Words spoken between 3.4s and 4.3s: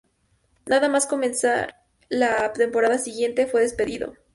fue despedido.